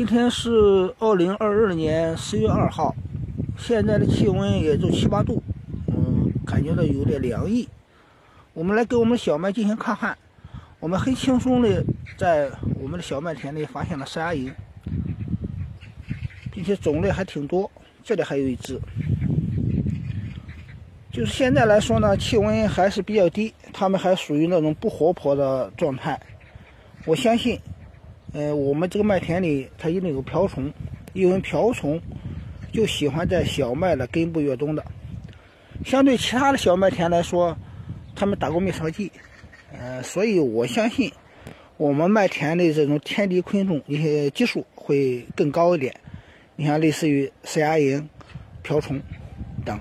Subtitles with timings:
[0.00, 2.96] 今天是二零二二年十月二号，
[3.58, 5.42] 现在的气温也就七八度，
[5.88, 7.68] 嗯，感觉到有点凉意。
[8.54, 10.16] 我们来给我们小麦进行抗旱，
[10.78, 11.84] 我们很轻松的
[12.16, 12.50] 在
[12.80, 14.50] 我们的小麦田里发现了山芽蝇，
[16.50, 17.70] 并且种类还挺多。
[18.02, 18.80] 这里还有一只，
[21.12, 26.18] 就是现在来说呢，气温还是比较低，它们还属于那种不活泼的状态。
[27.04, 27.60] 我相信。
[28.32, 30.72] 呃，我们这个麦田里它一定有瓢虫，
[31.14, 32.00] 因为瓢虫
[32.72, 34.84] 就喜欢在小麦的根部越冬的。
[35.84, 37.56] 相对其他的小麦田来说，
[38.14, 39.10] 他们打过灭草剂，
[39.72, 41.10] 呃，所以我相信
[41.76, 45.96] 我们麦田的这种天敌昆虫一些技术会更高一点。
[46.54, 48.06] 你像类似于山芽蝇、
[48.62, 49.00] 瓢虫
[49.64, 49.80] 等，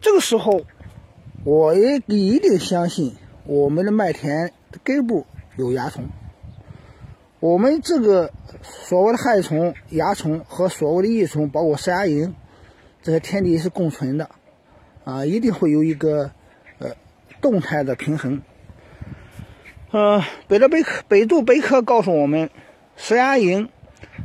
[0.00, 0.64] 这个时候
[1.44, 6.04] 我也一定相信我们的麦田根部有蚜虫。
[7.42, 8.30] 我们这个
[8.62, 12.32] 所谓的害虫、蚜虫和所谓的益虫，包括山芽蝇，
[13.02, 14.30] 这些天敌是共存的，
[15.02, 16.30] 啊，一定会有一个
[16.78, 16.90] 呃
[17.40, 18.40] 动态的平衡。
[19.90, 22.48] 呃，百度百科百度百科告诉我们，
[22.96, 23.66] 山芽蝇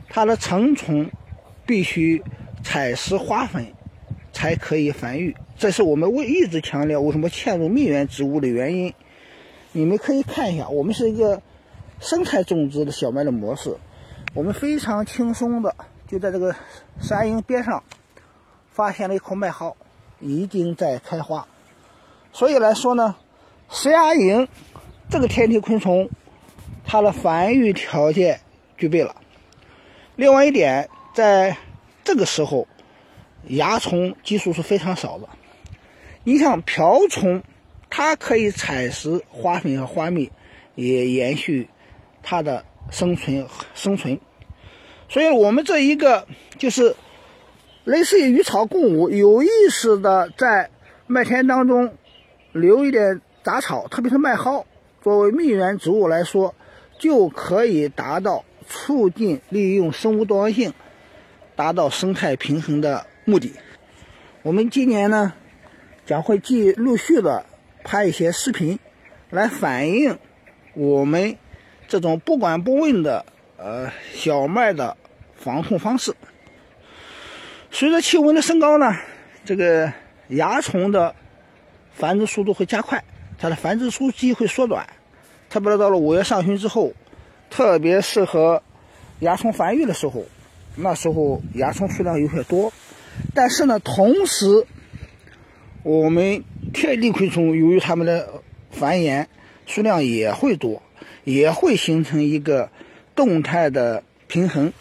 [0.09, 1.09] 它的成虫
[1.66, 2.22] 必须
[2.61, 3.66] 采食花粉
[4.31, 8.94] 才可以繁育，这是我们为一直强调为什么嵌入蜜源植物的原因。
[9.72, 11.42] 你们可以看一下，我们是一个。
[12.00, 13.76] 生态种植的小麦的模式，
[14.34, 15.76] 我们非常轻松的
[16.08, 16.56] 就在这个
[17.02, 17.84] 山营边上
[18.72, 19.76] 发现了一口麦蒿，
[20.20, 21.48] 已经在开花。
[22.31, 23.16] 所以来说呢，
[23.70, 24.48] 石芽蝇
[25.09, 26.09] 这个天敌昆虫，
[26.86, 28.42] 它的繁育条件
[28.78, 29.16] 具备了。
[30.16, 31.58] 另外一点，在
[32.04, 32.67] 这个时候，
[33.48, 35.28] 蚜虫基数是非常少的。
[36.23, 37.42] 你像瓢虫，
[37.89, 40.32] 它可以采食花粉和花蜜，
[40.76, 41.67] 也延续。
[42.30, 44.20] 它的生存生存，
[45.08, 46.94] 所以我们这一个就是
[47.86, 50.70] 类似于与草共舞，有意识的在
[51.05, 51.95] 麦田当中
[52.52, 54.65] 留一点杂草，特别是麦蒿，
[55.02, 56.54] 作为蜜源植物来说，
[56.99, 60.73] 就可以达到促进利用生物多样性，
[61.55, 63.54] 达到生态平衡的目的。
[64.42, 65.32] 我们今年呢，
[66.05, 67.45] 将会继陆续的
[67.86, 68.80] 拍一些视频，
[69.30, 70.20] 来反映
[70.73, 71.38] 我们。
[71.87, 73.25] 这种不管不问的
[73.58, 74.98] 呃小麦的
[75.36, 76.15] 防控方式，
[77.71, 78.95] 随着气温的升高呢，
[79.45, 79.93] 这个
[80.27, 81.15] 蚜虫的
[81.93, 83.03] 繁殖速度会加快，
[83.39, 84.87] 它的繁殖周期会缩短。
[85.49, 86.92] 特别是到了五月上旬之后，
[87.49, 88.61] 特别适合
[89.20, 90.26] 蚜虫繁育的时候，
[90.76, 92.73] 那时候蚜虫数量有些多。
[93.33, 94.65] 但是呢，同时
[95.83, 96.43] 我们
[96.73, 99.27] 天敌昆虫由于它们的繁衍
[99.65, 100.83] 数量也会多。
[101.27, 102.70] 也会形成一个
[103.14, 104.71] 动态的平衡，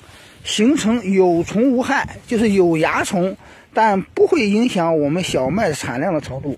[0.45, 3.37] 形成有虫无害，就是有蚜虫，
[3.75, 6.57] 但不会影响我们小麦产量的程度。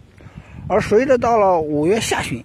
[0.67, 2.45] 而随着到了五月下旬，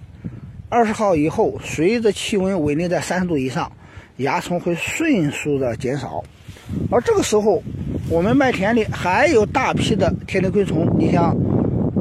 [0.69, 3.69] 二十号以后，随着气温稳定在三十度以上，
[4.15, 6.23] 蚜虫会迅速的减少。
[6.89, 7.61] 而这个时候，
[8.09, 11.35] 我们麦田里还有大批的天敌昆虫，你像，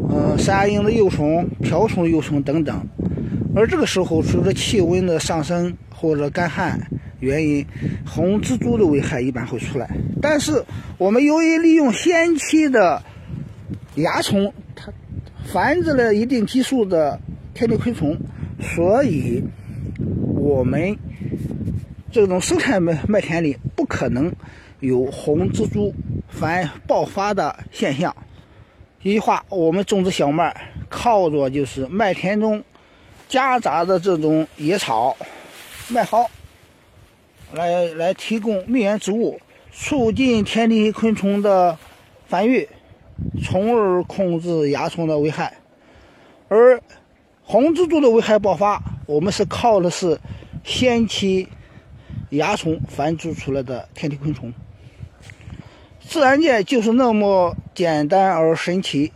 [0.09, 2.87] 嗯，山鹰的幼虫、瓢虫幼虫等等。
[3.55, 6.81] 而这个时候，随着气温的上升或者干旱
[7.21, 7.67] 原因，
[8.07, 9.91] 红蜘蛛的危害一般会出来。
[10.23, 10.65] 但是，
[10.97, 13.03] 我们由于利用先期的
[13.95, 14.91] 蚜虫，它
[15.45, 17.21] 繁殖了一定基数的
[17.53, 18.19] 天敌昆虫，
[18.59, 19.45] 所以
[20.35, 20.97] 我们
[22.11, 24.33] 这种生态麦麦田里不可能
[24.81, 25.95] 有红蜘蛛
[26.27, 28.17] 繁爆发的现象。
[29.03, 30.57] 一句话，我们种植小麦
[30.89, 32.65] 靠着就是麦田中。
[33.33, 35.17] 夹杂的这种野草、
[35.89, 36.29] 麦蒿，
[37.55, 39.41] 来来提供蜜源植物，
[39.73, 41.79] 促进天敌昆虫的
[42.29, 42.69] 繁育，
[43.43, 45.57] 从而控制蚜虫的危害。
[46.49, 46.79] 而
[47.43, 50.21] 红蜘蛛的危害爆发，我们是靠的是
[50.63, 51.49] 先期
[52.29, 54.53] 蚜虫繁殖出来的天敌昆虫。
[56.01, 59.11] 自然界就是那么简单而神奇。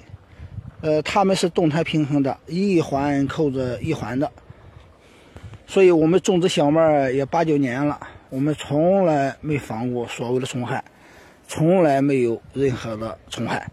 [0.80, 4.30] 呃，它们是动态平衡的，一环扣着一环的，
[5.66, 10.84] 所以我们种植小麦也八九年了，我们从来没防过所谓的虫害，
[11.48, 13.68] 从来没有任何的虫害。